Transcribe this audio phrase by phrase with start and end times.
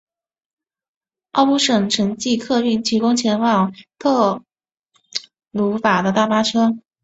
[1.29, 4.41] 奥布省城际客运提供前往特
[5.51, 6.75] 鲁瓦的大巴车。